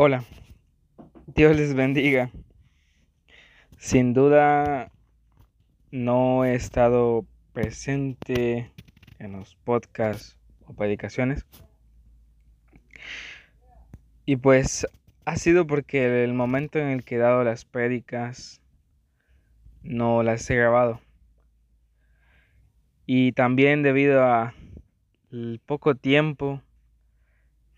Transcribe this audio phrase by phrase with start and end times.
[0.00, 0.22] Hola,
[1.26, 2.30] Dios les bendiga.
[3.78, 4.92] Sin duda
[5.90, 8.70] no he estado presente
[9.18, 11.44] en los podcasts o predicaciones.
[14.24, 14.86] Y pues
[15.24, 18.60] ha sido porque el momento en el que he dado las prédicas
[19.82, 21.00] no las he grabado.
[23.04, 24.54] Y también debido a
[25.66, 26.62] poco tiempo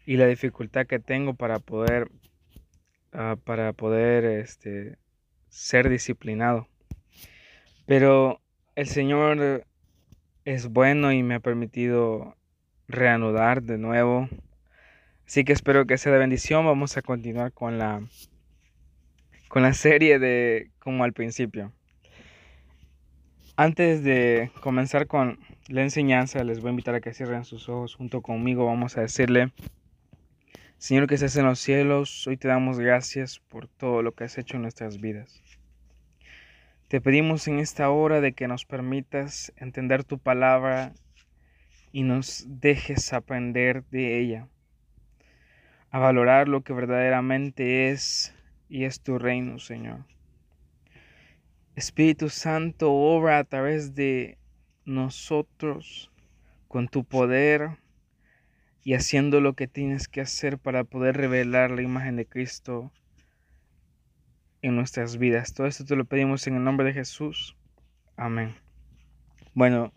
[0.06, 2.10] y la dificultad que tengo para poder
[3.14, 4.96] uh, para poder este
[5.48, 6.68] ser disciplinado.
[7.86, 8.40] Pero
[8.76, 9.66] el Señor
[10.44, 12.36] es bueno y me ha permitido
[12.88, 14.28] reanudar de nuevo.
[15.26, 16.64] Así que espero que sea de bendición.
[16.64, 18.02] Vamos a continuar con la
[19.48, 21.72] con la serie de como al principio.
[23.56, 27.94] Antes de comenzar con la enseñanza, les voy a invitar a que cierren sus ojos
[27.94, 28.64] junto conmigo.
[28.64, 29.52] Vamos a decirle
[30.80, 34.38] Señor que estás en los cielos, hoy te damos gracias por todo lo que has
[34.38, 35.42] hecho en nuestras vidas.
[36.88, 40.94] Te pedimos en esta hora de que nos permitas entender tu palabra
[41.92, 44.48] y nos dejes aprender de ella,
[45.90, 48.34] a valorar lo que verdaderamente es
[48.70, 50.06] y es tu reino, Señor.
[51.76, 54.38] Espíritu Santo, obra a través de
[54.86, 56.10] nosotros
[56.68, 57.76] con tu poder
[58.82, 62.90] y haciendo lo que tienes que hacer para poder revelar la imagen de Cristo
[64.62, 65.54] en nuestras vidas.
[65.54, 67.56] Todo esto te lo pedimos en el nombre de Jesús.
[68.16, 68.54] Amén.
[69.54, 69.92] Bueno,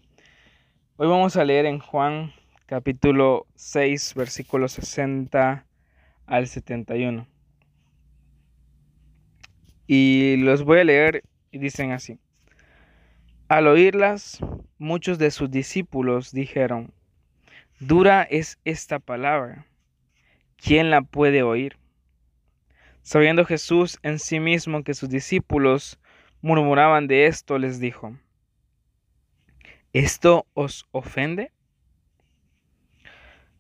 [0.97, 2.33] hoy vamos a leer en Juan
[2.65, 5.65] capítulo 6, versículos 60
[6.25, 7.27] al 71.
[9.85, 12.19] Y los voy a leer y dicen así.
[13.47, 14.39] Al oírlas,
[14.77, 16.93] muchos de sus discípulos dijeron,
[17.85, 19.65] Dura es esta palabra.
[20.55, 21.77] ¿Quién la puede oír?
[23.01, 25.99] Sabiendo Jesús en sí mismo que sus discípulos
[26.41, 28.15] murmuraban de esto, les dijo,
[29.91, 31.51] ¿esto os ofende?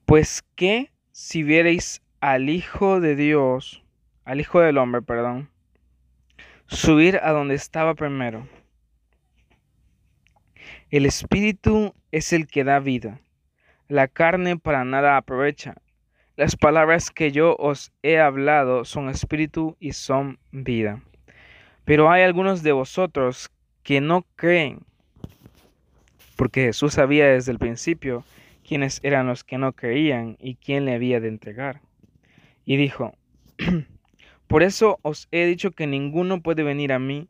[0.05, 3.83] Pues qué si vierais al Hijo de Dios,
[4.23, 5.49] al Hijo del Hombre, perdón,
[6.67, 8.47] subir a donde estaba primero.
[10.91, 13.19] El Espíritu es el que da vida
[13.93, 15.75] la carne para nada aprovecha.
[16.35, 21.03] Las palabras que yo os he hablado son espíritu y son vida.
[21.85, 23.51] Pero hay algunos de vosotros
[23.83, 24.79] que no creen,
[26.35, 28.25] porque Jesús sabía desde el principio
[28.67, 31.81] quiénes eran los que no creían y quién le había de entregar.
[32.65, 33.13] Y dijo,
[34.47, 37.27] Por eso os he dicho que ninguno puede venir a mí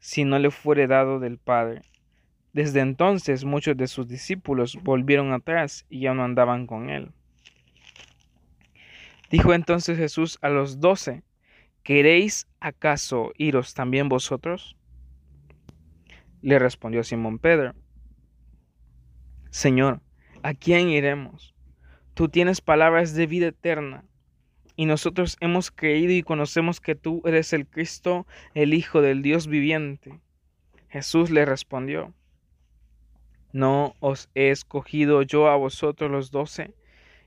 [0.00, 1.82] si no le fuere dado del Padre.
[2.52, 7.12] Desde entonces muchos de sus discípulos volvieron atrás y ya no andaban con él.
[9.30, 11.22] Dijo entonces Jesús a los doce,
[11.84, 14.76] ¿queréis acaso iros también vosotros?
[16.42, 17.74] Le respondió Simón Pedro,
[19.50, 20.00] Señor,
[20.42, 21.54] ¿a quién iremos?
[22.14, 24.04] Tú tienes palabras de vida eterna,
[24.74, 29.46] y nosotros hemos creído y conocemos que tú eres el Cristo, el Hijo del Dios
[29.46, 30.20] viviente.
[30.88, 32.14] Jesús le respondió,
[33.52, 36.72] ¿No os he escogido yo a vosotros los doce?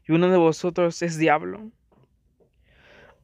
[0.07, 1.69] ¿Y uno de vosotros es diablo?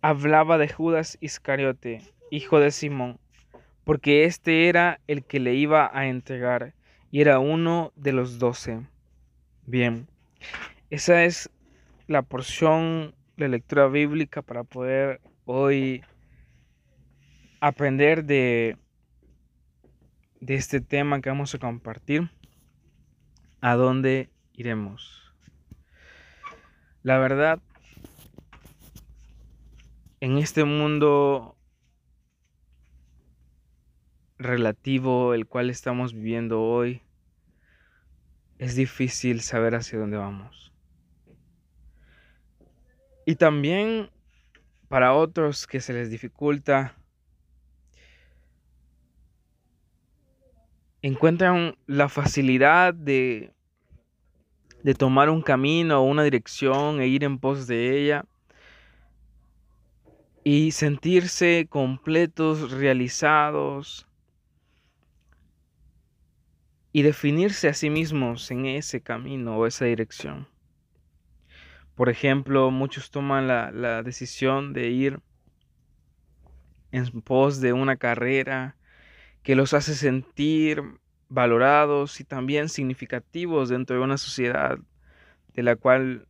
[0.02, 3.20] Hablaba de Judas Iscariote, hijo de Simón,
[3.86, 6.74] porque éste era el que le iba a entregar,
[7.12, 8.82] y era uno de los doce.
[9.66, 10.08] Bien,
[10.90, 11.50] esa es
[12.08, 16.04] la porción de lectura bíblica para poder hoy
[17.62, 18.78] aprender de,
[20.42, 22.30] de este tema que vamos a compartir.
[23.62, 25.34] ¿A dónde iremos?
[27.04, 27.60] La verdad,
[30.22, 31.58] en este mundo
[34.38, 37.02] relativo el cual estamos viviendo hoy,
[38.60, 40.72] es difícil saber hacia dónde vamos.
[43.26, 44.10] Y también
[44.88, 46.96] para otros que se les dificulta
[51.02, 53.54] encuentran la facilidad de,
[54.84, 58.26] de tomar un camino o una dirección e ir en pos de ella
[60.44, 64.08] y sentirse completos, realizados
[66.92, 70.48] y definirse a sí mismos en ese camino o esa dirección.
[71.96, 75.20] Por ejemplo, muchos toman la, la decisión de ir
[76.92, 78.76] en pos de una carrera
[79.50, 80.84] que los hace sentir
[81.28, 84.78] valorados y también significativos dentro de una sociedad
[85.56, 86.28] de la cual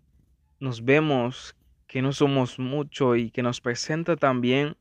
[0.62, 1.54] nos vemos
[1.86, 4.78] que no somos mucho y que nos presenta también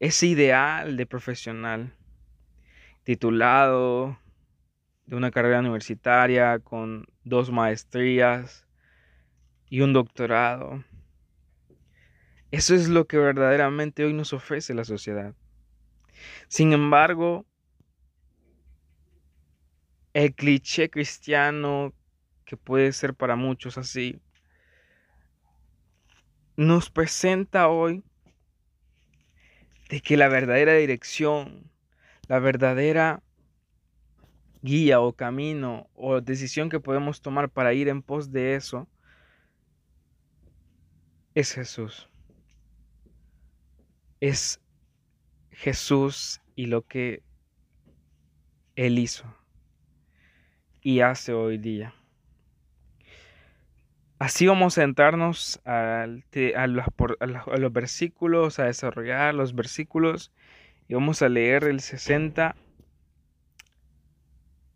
[0.00, 1.94] ese ideal de profesional
[3.04, 4.18] titulado
[5.06, 8.66] de una carrera universitaria con dos maestrías
[9.70, 10.82] y un doctorado.
[12.50, 15.36] Eso es lo que verdaderamente hoy nos ofrece la sociedad.
[16.48, 17.46] Sin embargo,
[20.14, 21.94] el cliché cristiano,
[22.44, 24.20] que puede ser para muchos así,
[26.56, 28.04] nos presenta hoy
[29.88, 31.70] de que la verdadera dirección,
[32.28, 33.22] la verdadera
[34.60, 38.88] guía o camino o decisión que podemos tomar para ir en pos de eso
[41.34, 42.08] es Jesús.
[44.20, 44.60] Es
[45.50, 47.22] Jesús y lo que
[48.76, 49.41] Él hizo
[50.82, 51.94] y hace hoy día.
[54.18, 60.32] Así vamos a sentarnos a, los, versículos, a desarrollar los versículos
[60.88, 62.54] y vamos a leer el 60.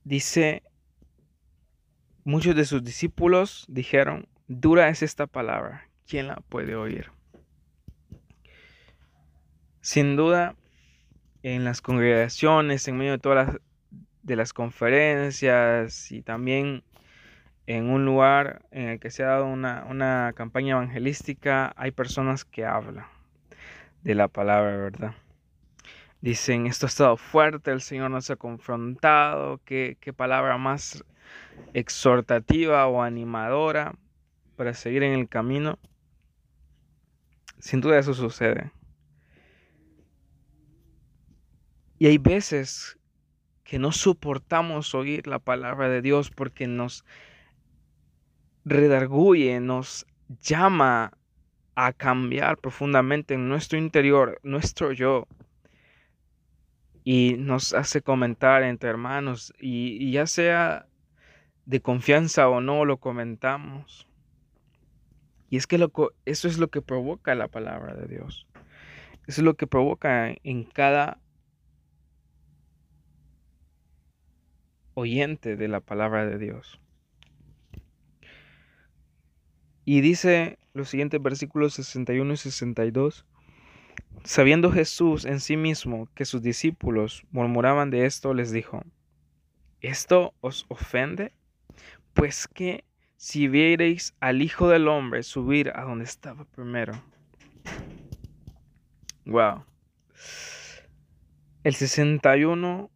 [0.03, 0.63] Dice,
[2.25, 7.11] muchos de sus discípulos dijeron, dura es esta palabra, ¿quién la puede oír?
[9.81, 10.57] Sin duda,
[11.45, 13.61] en las congregaciones, en medio de todas las,
[14.27, 16.83] de las conferencias y también
[17.67, 22.65] en un lugar en el que se ha dado una, campaña evangelística, hay personas que
[22.65, 23.07] hablan
[24.03, 25.15] de la palabra, ¿verdad?
[26.21, 31.05] Dicen, esto ha estado fuerte, el Señor nos ha confrontado, qué, qué palabra más
[31.73, 33.95] exhortativa o animadora
[34.57, 35.79] para seguir en el camino.
[37.61, 38.73] Sin duda eso sucede.
[41.99, 42.99] Y hay veces
[43.67, 47.05] que no soportamos oír la palabra de Dios porque nos
[48.65, 50.07] redarguye, nos
[50.41, 51.13] llama
[51.75, 55.27] a cambiar profundamente en nuestro interior, nuestro yo.
[57.03, 60.87] Y nos hace comentar entre hermanos y, ya sea
[61.65, 64.07] de confianza o no, lo comentamos.
[65.51, 65.77] Y es que
[66.25, 68.47] eso es lo que provoca la palabra de Dios.
[69.27, 71.19] Eso es lo que provoca en cada
[74.97, 76.81] oyente de la palabra de Dios.
[79.85, 83.25] Y dice los siguientes versículos 61 y 62.
[84.25, 88.83] Sabiendo Jesús en sí mismo que sus discípulos murmuraban de esto, les dijo,
[89.81, 91.33] ¿esto os ofende?
[92.15, 92.85] Pues que
[93.17, 96.95] si viereis al Hijo del Hombre subir a donde estaba primero.
[99.27, 99.65] Wow.
[101.65, 102.91] El 61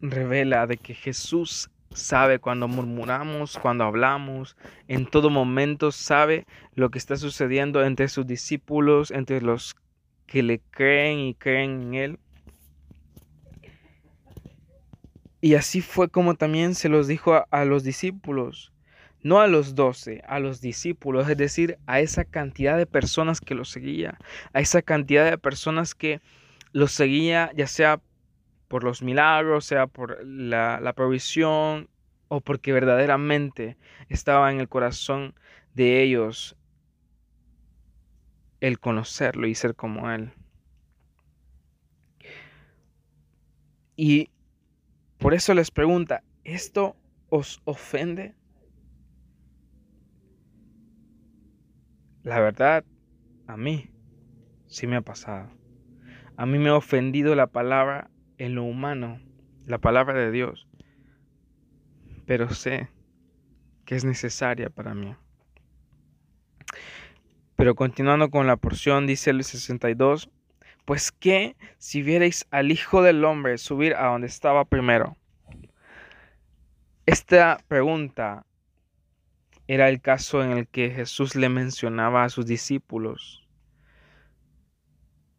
[0.00, 4.56] revela de que Jesús sabe cuando murmuramos, cuando hablamos,
[4.86, 9.76] en todo momento sabe lo que está sucediendo entre sus discípulos, entre los
[10.26, 12.18] que le creen y creen en Él.
[15.40, 18.72] Y así fue como también se los dijo a, los discípulos,
[19.22, 23.54] no a los doce, a los discípulos, es decir, a esa cantidad de personas que
[23.54, 24.18] lo seguía,
[24.52, 26.20] a esa cantidad de personas que
[26.72, 28.00] lo seguía, ya sea
[28.68, 31.88] por los milagros, sea por la, provisión
[32.28, 33.78] o porque verdaderamente
[34.08, 35.34] estaba en el corazón
[35.74, 36.56] de ellos
[38.60, 40.32] el conocerlo y ser como Él.
[43.96, 44.30] Y
[45.18, 46.96] por eso les pregunta, ¿esto
[47.30, 48.34] os ofende?
[52.22, 52.84] La verdad,
[53.46, 53.90] a mí
[54.66, 55.50] sí me ha pasado.
[56.36, 59.20] A mí me ha ofendido la palabra en lo humano,
[59.66, 60.66] la palabra de Dios,
[62.26, 62.88] pero sé
[63.84, 65.14] que es necesaria para mí.
[67.56, 70.30] Pero continuando con la porción, dice el 62,
[70.84, 75.16] pues que si vierais al Hijo del Hombre subir a donde estaba primero.
[77.04, 78.46] Esta pregunta
[79.66, 83.46] era el caso en el que Jesús le mencionaba a sus discípulos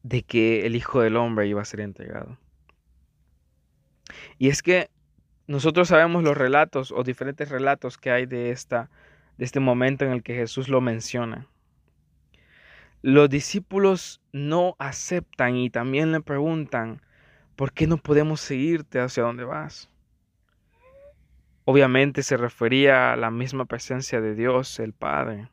[0.03, 2.37] de que el Hijo del Hombre iba a ser entregado.
[4.37, 4.89] Y es que
[5.47, 8.89] nosotros sabemos los relatos o diferentes relatos que hay de, esta,
[9.37, 11.47] de este momento en el que Jesús lo menciona.
[13.01, 17.01] Los discípulos no aceptan y también le preguntan,
[17.55, 19.89] ¿por qué no podemos seguirte hacia donde vas?
[21.65, 25.49] Obviamente se refería a la misma presencia de Dios, el Padre,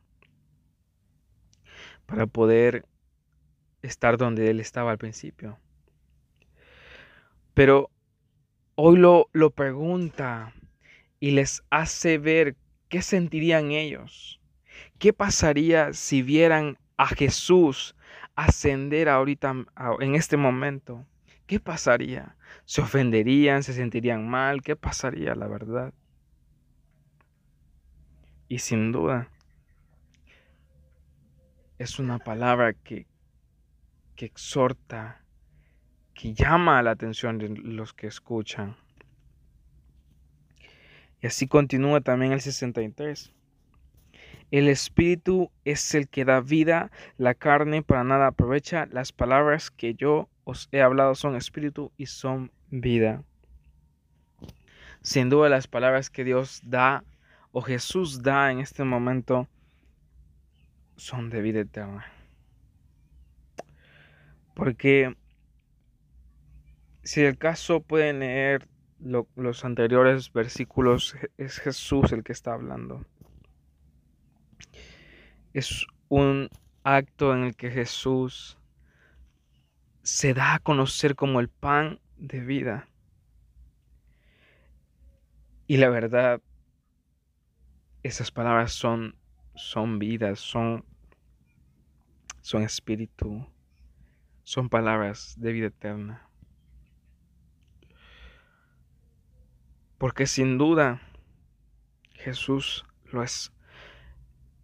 [2.05, 2.85] para poder
[3.81, 5.57] estar donde Él estaba al principio.
[7.53, 7.89] Pero
[8.79, 10.53] hoy lo, lo pregunta
[11.19, 12.55] y les hace ver
[12.89, 14.39] qué sentirían ellos.
[14.99, 17.95] ¿Qué pasaría si vieran a Jesús
[18.35, 19.55] ascender ahorita
[19.99, 21.05] en este momento?
[21.47, 22.35] ¿Qué pasaría?
[22.65, 23.63] ¿Se ofenderían?
[23.63, 24.61] ¿Se sentirían mal?
[24.61, 25.91] ¿Qué pasaría, la verdad?
[28.47, 29.29] Y sin duda,
[31.79, 33.07] es una palabra que,
[34.15, 35.23] que exhorta,
[36.17, 38.75] que llama la atención de los que escuchan.
[41.21, 43.31] Y así continúa también el 63.
[44.49, 48.87] El espíritu es el que da vida, la carne para nada aprovecha.
[48.87, 53.23] Las palabras que yo os he hablado son espíritu y son vida.
[55.03, 57.03] Sin duda las palabras que Dios da
[57.51, 59.47] o Jesús da en este momento
[60.95, 62.05] son de vida eterna.
[64.55, 65.15] Porque
[67.07, 68.67] si el caso pueden leer
[68.99, 73.05] los anteriores versículos, es Jesús el que está hablando.
[75.53, 76.49] Es un
[76.83, 78.57] acto en el que Jesús
[80.03, 82.89] se da a conocer como el pan de vida.
[85.65, 86.41] Y la verdad,
[88.03, 89.15] esas palabras son,
[89.55, 90.83] son vidas, son,
[92.41, 93.47] son espíritu,
[94.43, 96.26] son palabras de vida eterna.
[99.97, 101.01] Porque sin duda
[102.13, 103.51] Jesús lo es.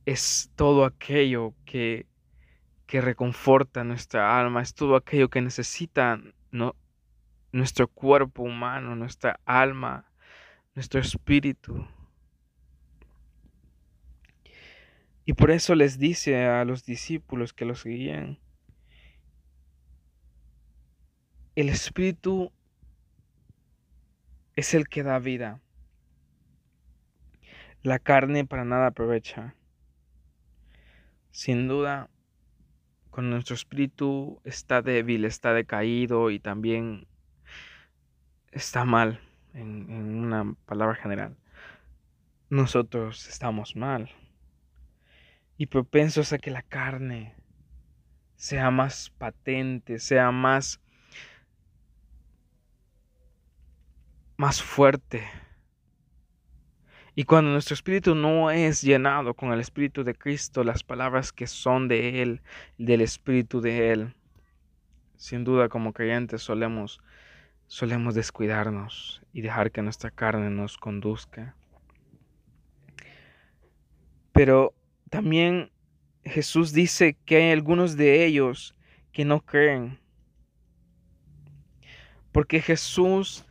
[0.06, 2.08] Es todo aquello que,
[2.86, 6.20] que reconforta nuestra alma, es todo aquello que necesita
[7.54, 10.06] nuestro cuerpo humano, nuestra alma,
[10.76, 11.88] nuestro espíritu.
[15.26, 18.40] Y por eso les dice a los discípulos que lo seguían,
[21.56, 22.52] el espíritu
[24.56, 25.60] es el que da vida.
[27.82, 29.56] La carne para nada aprovecha.
[31.32, 32.10] Sin duda,
[33.10, 37.08] cuando nuestro espíritu está débil, está decaído y también
[38.52, 39.20] está mal,
[39.54, 41.36] en, en una palabra general,
[42.50, 44.12] nosotros estamos mal
[45.58, 47.36] y propensos a que la carne
[48.36, 50.82] sea más patente, sea más
[54.38, 55.24] más fuerte.
[57.16, 61.46] Y cuando nuestro espíritu no es llenado con el espíritu de Cristo, las palabras que
[61.46, 62.42] son de Él,
[62.78, 64.16] del espíritu de Él,
[65.16, 67.02] sin duda como creyentes solemos,
[67.68, 71.56] solemos descuidarnos y dejar que nuestra carne nos conduzca.
[74.32, 74.74] Pero
[75.12, 75.72] también
[76.24, 78.76] Jesús dice que hay algunos de ellos
[79.12, 80.00] que no creen.
[82.32, 83.46] Porque Jesús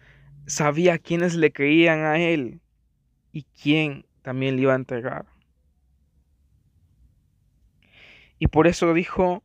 [0.46, 2.60] sabía quiénes le creían a él
[3.32, 5.26] y quién también le iba a entregar.
[8.38, 9.42] Y por eso dijo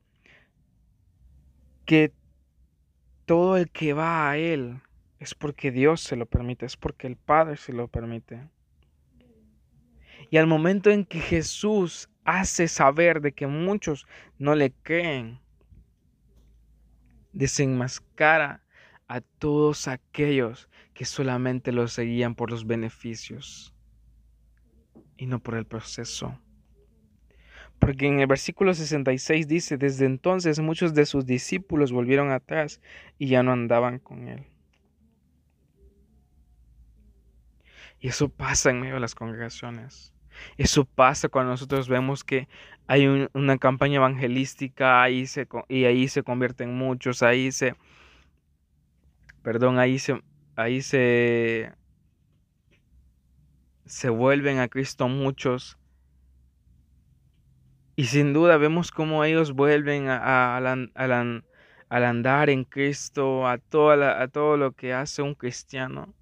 [1.86, 2.12] que
[3.26, 4.82] todo el que va a él
[5.20, 8.50] es porque Dios se lo permite, es porque el Padre se lo permite.
[10.30, 14.06] Y al momento en que Jesús hace saber de que muchos
[14.38, 15.40] no le creen,
[17.32, 18.64] desenmascara
[19.08, 23.72] a todos aquellos que solamente lo seguían por los beneficios
[25.16, 26.42] y no por el proceso.
[27.78, 32.82] Porque en el versículo 66 dice, desde entonces muchos de sus discípulos volvieron atrás
[33.20, 34.48] y ya no andaban con él.
[38.00, 40.12] Y eso pasa en medio de las congregaciones.
[40.58, 42.48] Eso pasa cuando nosotros vemos que
[42.88, 47.76] hay una campaña evangelística ahí se, y ahí se convierten muchos, ahí se,
[49.44, 50.20] perdón, ahí se,
[50.58, 51.72] ahí se,
[53.86, 55.78] se vuelven a Cristo muchos.
[57.96, 64.58] Y sin duda vemos cómo ellos vuelven a, al andar en Cristo, a, a todo
[64.58, 66.14] lo que hace un cristiano.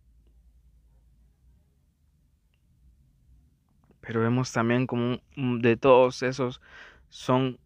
[4.02, 6.62] Pero vemos también como de todos esos
[7.10, 7.58] son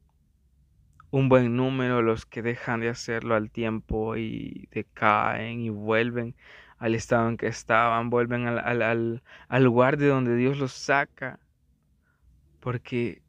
[1.12, 6.36] un buen número los que dejan de hacerlo al tiempo y decaen y vuelven
[6.78, 11.40] al estado en que estaban, vuelven al, al, lugar de donde Dios los saca,
[12.62, 13.22] porque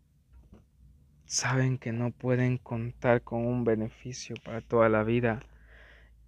[1.24, 5.40] saben que no pueden contar con un beneficio para toda la vida.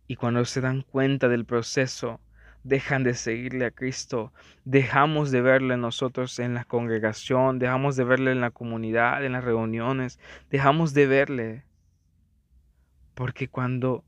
[0.09, 2.21] Y cuando se dan cuenta del proceso,
[2.65, 4.33] dejan de seguirle a Cristo,
[4.65, 9.45] dejamos de verle nosotros en la congregación, dejamos de verle en la comunidad, en las
[9.45, 10.19] reuniones,
[10.51, 11.65] dejamos de verle.
[13.15, 14.05] Porque cuando,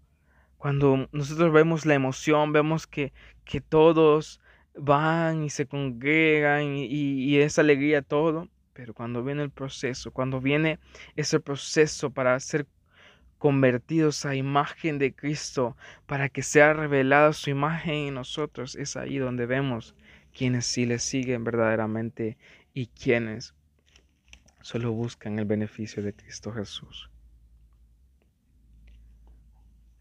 [0.57, 3.13] cuando nosotros vemos la emoción, vemos que,
[3.45, 4.41] que todos
[4.77, 10.41] van y se congregan y, y, esa alegría todo, Pero cuando viene el proceso, cuando
[10.41, 10.79] viene
[11.17, 12.67] ese proceso para ser
[13.45, 19.19] convertidos a imagen de Cristo, para que sea revelada su imagen en nosotros, es ahí
[19.19, 19.95] donde vemos
[20.33, 22.39] quienes sí le siguen verdaderamente
[22.73, 23.55] y quienes
[24.63, 27.11] solo buscan el beneficio de Cristo Jesús.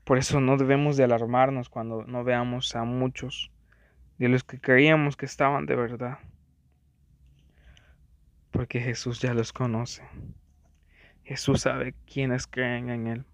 [0.06, 3.52] Por eso no debemos de alarmarnos cuando no veamos a muchos
[4.20, 6.20] de los que creíamos que estaban de verdad.
[8.52, 10.02] Porque Jesús ya los conoce.
[11.26, 13.26] Jesús sabe quiénes creen en Él.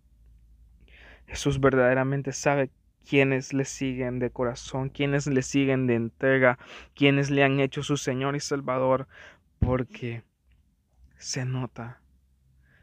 [1.30, 2.72] Jesús verdaderamente sabe
[3.08, 6.58] quiénes le siguen de corazón, quiénes le siguen de entrega,
[6.96, 9.08] quiénes le han hecho su Señor y Salvador,
[9.60, 10.24] porque
[11.18, 12.02] se nota,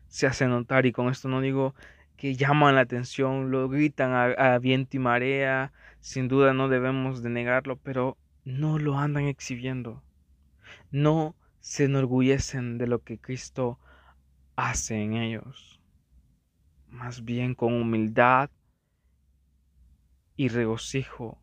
[0.07, 1.75] se hace notar, y con esto no digo
[2.17, 7.31] que llaman la atención, lo gritan a, viento y marea, sin duda no debemos de
[7.31, 10.05] negarlo, pero no lo andan exhibiendo,
[10.93, 13.81] no se enorgullecen de lo que Cristo
[14.55, 15.75] hace en ellos,
[16.97, 18.50] más bien con humildad
[20.35, 21.38] y regocijo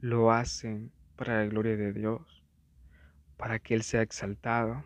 [0.00, 2.44] lo hacen para la gloria de Dios,
[3.36, 4.84] para que Él sea exaltado.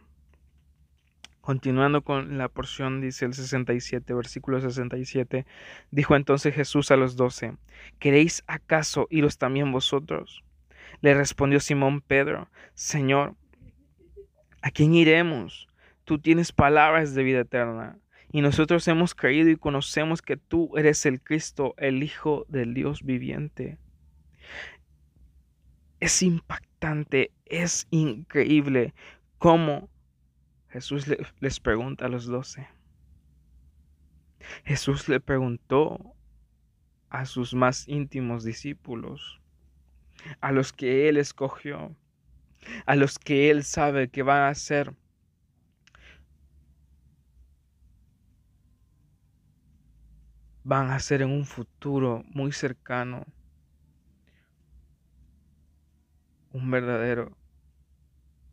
[1.40, 5.44] Continuando con la porción, dice el 67, versículo 67,
[5.90, 7.56] dijo entonces Jesús a los doce,
[7.98, 10.44] ¿queréis acaso iros también vosotros?
[11.00, 13.34] Le respondió Simón Pedro, Señor,
[14.62, 15.66] ¿a quién iremos?
[16.04, 17.98] Tú tienes palabras de vida eterna,
[18.32, 23.02] y nosotros hemos creído y conocemos que tú eres el Cristo, el Hijo del Dios
[23.02, 23.78] viviente.
[25.98, 28.94] Es impactante, es increíble
[29.38, 29.88] cómo
[30.68, 31.06] Jesús
[31.40, 32.68] les pregunta a los doce.
[34.64, 36.14] Jesús le preguntó
[37.08, 39.40] a sus más íntimos discípulos,
[40.40, 41.94] a los que Él escogió,
[42.86, 44.94] a los que Él sabe que van a ser
[50.64, 53.24] van a ser en un futuro muy cercano
[56.52, 57.36] un verdadero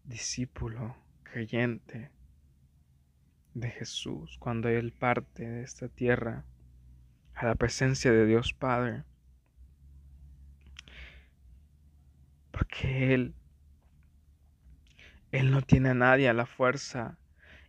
[0.03, 2.11] discípulo creyente
[3.53, 6.45] de Jesús cuando Él parte de esta tierra
[7.33, 9.03] a la presencia de Dios Padre.
[12.51, 13.35] Porque Él,
[15.31, 17.17] Él no tiene a nadie a la fuerza.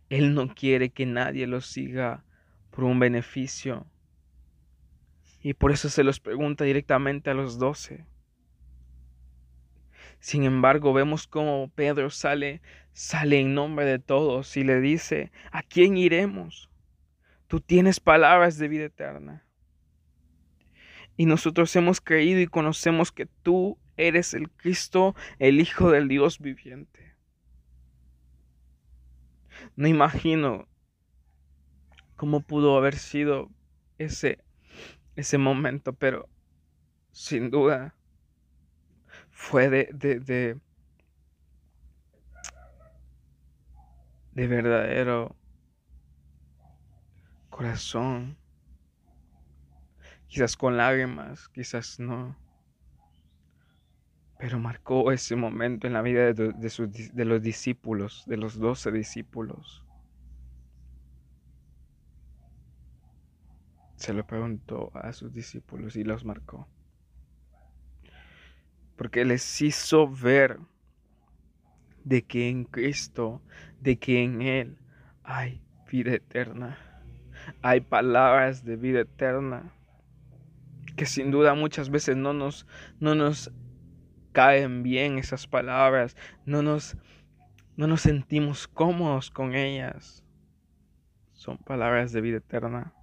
[0.09, 2.23] Él no quiere que nadie lo siga
[2.71, 3.85] por un beneficio.
[5.41, 8.05] Y por eso se los pregunta directamente a los doce.
[10.19, 15.63] Sin embargo, vemos cómo Pedro sale, sale en nombre de todos y le dice, ¿a
[15.63, 16.69] quién iremos?
[17.47, 19.45] Tú tienes palabras de vida eterna.
[21.15, 26.39] Y nosotros hemos creído y conocemos que tú eres el Cristo, el Hijo del Dios
[26.39, 27.15] viviente.
[29.75, 30.67] No imagino
[32.15, 33.49] cómo pudo haber sido
[33.97, 34.39] ese,
[35.19, 36.27] ese momento, pero
[37.11, 37.95] sin duda
[39.31, 40.59] fue de, de, de,
[44.31, 45.35] de verdadero
[47.49, 48.37] corazón.
[50.27, 52.37] Quizás con lágrimas, quizás no.
[54.37, 58.91] Pero marcó ese momento en la vida de, de, de los discípulos, de los doce
[58.91, 59.83] discípulos.
[63.99, 66.67] Se lo preguntó a sus discípulos y los marcó
[68.99, 70.59] porque les hizo ver
[72.03, 73.41] de que en Cristo,
[73.79, 74.77] de que en Él
[75.23, 76.77] hay vida eterna,
[77.61, 79.71] hay palabras de vida eterna,
[80.97, 82.67] que sin duda muchas veces no nos,
[82.99, 83.53] no nos
[84.33, 86.97] caen bien esas palabras, no nos,
[87.77, 90.25] no nos sentimos cómodos con ellas.
[91.31, 92.93] Son palabras de vida eterna.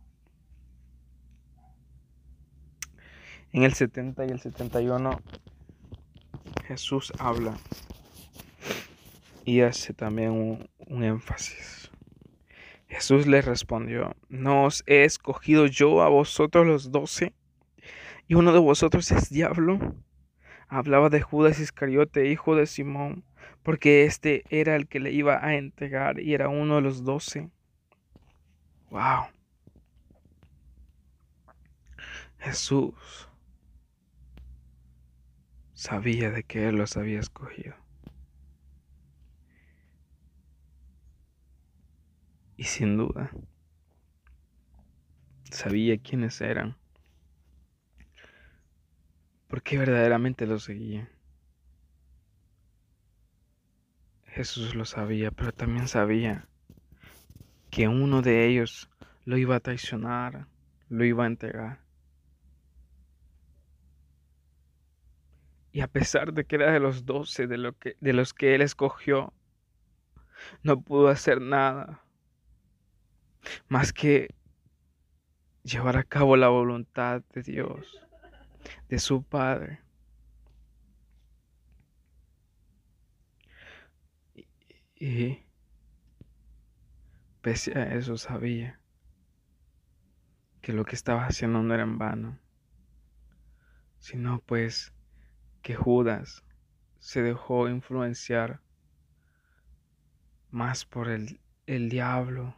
[3.53, 5.21] En el 70 y el 71
[6.67, 7.57] Jesús habla
[9.45, 11.91] y hace también un, énfasis.
[12.89, 17.33] Jesús les respondió, ¿no os he escogido yo a vosotros los doce?
[18.27, 19.95] ¿Y uno de vosotros es diablo?
[20.69, 23.25] Hablaba de Judas Iscariote, hijo de Simón,
[23.63, 27.51] porque éste era el que le iba a entregar y era uno de los doce.
[28.91, 29.27] ¡Wow!
[32.39, 33.29] Jesús
[35.77, 37.77] sabía de que Él los había escogido.
[42.57, 43.31] Y sin duda,
[45.51, 46.77] sabía quiénes eran.
[49.49, 51.11] Porque verdaderamente los seguía.
[54.25, 56.49] Jesús lo sabía, pero también sabía
[57.71, 58.91] que uno de ellos
[59.25, 60.49] lo iba a traicionar,
[60.89, 61.86] lo iba a entregar.
[65.77, 68.55] Y a pesar de que era de los doce de, lo que, de los que
[68.55, 69.35] él escogió,
[70.63, 72.03] no pudo hacer nada
[73.69, 74.35] más que
[75.65, 78.01] llevar a cabo la voluntad de Dios,
[78.89, 79.83] de su Padre.
[84.95, 85.41] Y
[87.43, 88.81] pese a eso sabía
[90.63, 92.39] que lo que estaba haciendo no era en vano,
[93.99, 94.96] sino pues
[95.67, 96.45] que Judas
[97.01, 98.61] se dejó influenciar
[100.53, 102.55] más por el, el diablo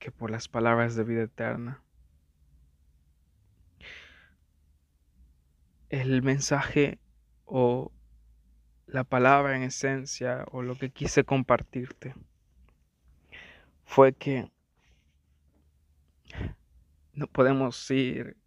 [0.00, 1.84] que por las palabras de vida eterna.
[5.90, 6.98] El mensaje
[7.44, 7.92] o
[8.88, 12.16] la palabra en esencia o lo que quise compartirte
[13.84, 14.50] fue que
[17.12, 18.39] no podemos ir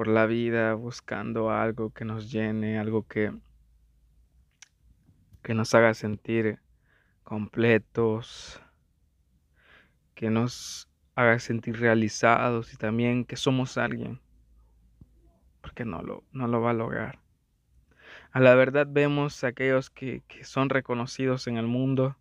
[0.00, 3.34] por la vida buscando algo que nos llene, algo que,
[5.42, 6.58] que nos haga sentir
[7.22, 8.62] completos,
[10.14, 14.22] que nos haga sentir realizados y también que somos alguien,
[15.60, 17.18] porque no lo, no lo va a lograr.
[18.32, 22.16] A la verdad vemos a aquellos que, son reconocidos en el mundo,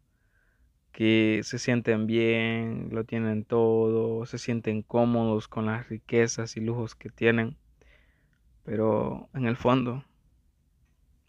[0.92, 6.94] que se sienten bien, lo tienen todo, se sienten cómodos con las riquezas y lujos
[6.94, 7.56] que tienen,
[8.70, 10.04] pero en el fondo,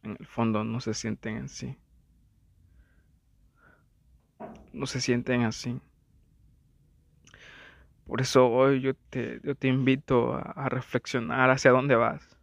[0.03, 1.74] en el fondo no se sienten en sí.
[4.74, 5.81] No se sienten así.
[8.05, 12.37] Por eso hoy yo te, yo te invito a reflexionar hacia dónde vas.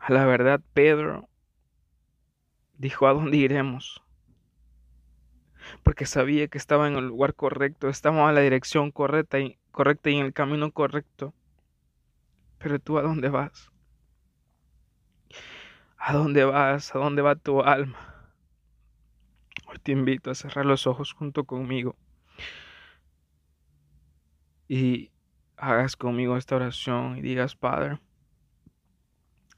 [0.00, 1.28] A la verdad, Pedro
[2.78, 4.02] dijo, ¿a dónde iremos?
[5.84, 10.10] Porque sabía que estaba en el lugar correcto, estaba en la dirección correcta y, correcta
[10.10, 11.32] y en el camino correcto.
[12.60, 13.72] Pero tú, ¿a dónde vas?
[15.96, 16.94] ¿A dónde vas?
[16.94, 17.98] ¿A dónde va tu alma?
[19.66, 21.96] Hoy te invito a cerrar los ojos junto conmigo
[24.68, 25.10] y
[25.56, 27.98] hagas conmigo esta oración y digas, Padre,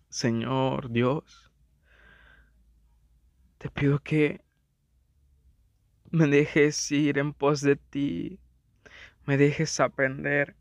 [0.09, 1.51] Señor Dios,
[3.59, 4.45] te pido que
[6.11, 8.39] me dejes ir en pos de ti,
[9.27, 10.57] me dejes aprender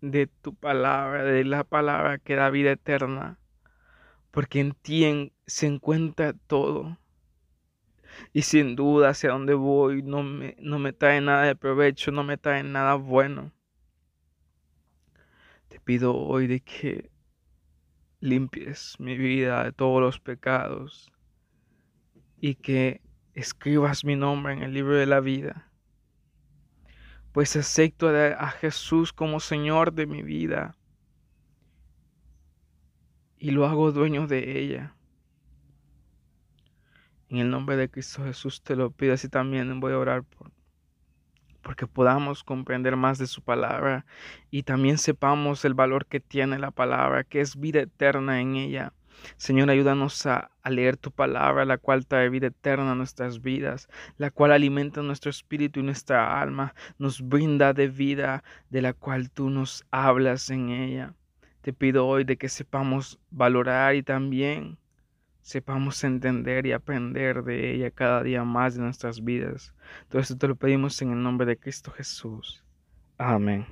[0.00, 3.38] de tu palabra, de la palabra que da vida eterna,
[4.30, 6.98] porque en ti se encuentra todo.
[8.32, 12.24] Y sin duda hacia donde voy no me, no me trae nada de provecho, no
[12.24, 13.52] me trae nada bueno.
[15.68, 17.10] Te pido hoy de que
[18.20, 21.12] limpies mi vida de todos los pecados
[22.40, 23.00] y que
[23.34, 25.67] escribas mi nombre en el libro de la vida.
[27.32, 30.74] Pues acepto a Jesús como Señor de mi vida
[33.38, 34.94] y lo hago dueño de ella.
[37.28, 40.50] En el nombre de Cristo Jesús te lo pido así también voy a orar por
[41.68, 44.06] porque podamos comprender más de su palabra
[44.50, 48.94] y también sepamos el valor que tiene la palabra, que es vida eterna en ella.
[49.36, 54.30] Señor, ayúdanos a, leer tu palabra, la cual trae vida eterna a nuestras vidas, la
[54.30, 59.48] cual alimenta nuestro espíritu y nuestra alma, nos brinda de vida, de la cual tú
[59.48, 61.14] nos hablas en ella.
[61.62, 64.78] Te pido hoy de que sepamos valorar y también
[65.40, 69.74] sepamos entender y aprender de ella cada día más de nuestras vidas.
[70.08, 72.62] Todo esto te lo pedimos en el nombre de Cristo Jesús.
[73.16, 73.66] Amén.